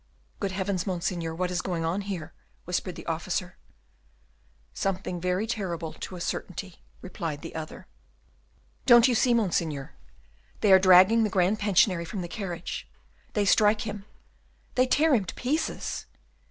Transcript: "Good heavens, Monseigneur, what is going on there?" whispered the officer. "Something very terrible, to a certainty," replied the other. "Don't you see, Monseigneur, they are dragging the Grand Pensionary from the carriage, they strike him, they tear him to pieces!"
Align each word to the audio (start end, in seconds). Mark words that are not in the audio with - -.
"Good 0.39 0.51
heavens, 0.51 0.87
Monseigneur, 0.87 1.35
what 1.35 1.51
is 1.51 1.61
going 1.61 1.85
on 1.85 1.99
there?" 2.09 2.33
whispered 2.65 2.95
the 2.95 3.05
officer. 3.05 3.57
"Something 4.73 5.21
very 5.21 5.45
terrible, 5.45 5.93
to 5.93 6.15
a 6.15 6.21
certainty," 6.21 6.81
replied 7.03 7.43
the 7.43 7.53
other. 7.53 7.85
"Don't 8.87 9.07
you 9.07 9.13
see, 9.13 9.35
Monseigneur, 9.35 9.93
they 10.61 10.71
are 10.71 10.79
dragging 10.79 11.21
the 11.23 11.29
Grand 11.29 11.59
Pensionary 11.59 12.05
from 12.05 12.21
the 12.21 12.27
carriage, 12.27 12.89
they 13.33 13.45
strike 13.45 13.81
him, 13.81 14.05
they 14.73 14.87
tear 14.87 15.13
him 15.13 15.23
to 15.25 15.35
pieces!" 15.35 16.07